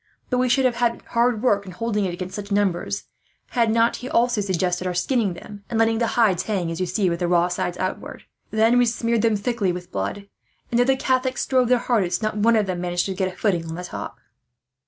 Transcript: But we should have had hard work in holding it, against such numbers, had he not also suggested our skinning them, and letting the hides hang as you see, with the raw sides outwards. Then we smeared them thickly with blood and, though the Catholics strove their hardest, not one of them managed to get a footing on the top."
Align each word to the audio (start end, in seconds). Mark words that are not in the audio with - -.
But 0.31 0.39
we 0.39 0.49
should 0.49 0.65
have 0.65 0.77
had 0.77 1.03
hard 1.09 1.43
work 1.43 1.63
in 1.67 1.73
holding 1.73 2.05
it, 2.05 2.13
against 2.15 2.33
such 2.35 2.51
numbers, 2.51 3.03
had 3.49 3.67
he 3.67 3.73
not 3.75 4.03
also 4.07 4.41
suggested 4.41 4.87
our 4.87 4.95
skinning 4.95 5.35
them, 5.35 5.63
and 5.69 5.77
letting 5.77 5.99
the 5.99 6.07
hides 6.17 6.41
hang 6.41 6.71
as 6.71 6.79
you 6.79 6.87
see, 6.87 7.07
with 7.07 7.19
the 7.19 7.27
raw 7.27 7.49
sides 7.49 7.77
outwards. 7.77 8.23
Then 8.49 8.79
we 8.79 8.87
smeared 8.87 9.21
them 9.21 9.35
thickly 9.35 9.71
with 9.71 9.91
blood 9.91 10.27
and, 10.71 10.79
though 10.79 10.85
the 10.85 10.95
Catholics 10.95 11.43
strove 11.43 11.67
their 11.67 11.77
hardest, 11.77 12.23
not 12.23 12.35
one 12.35 12.55
of 12.55 12.65
them 12.65 12.81
managed 12.81 13.05
to 13.05 13.13
get 13.13 13.31
a 13.31 13.37
footing 13.37 13.67
on 13.67 13.75
the 13.75 13.83
top." 13.83 14.17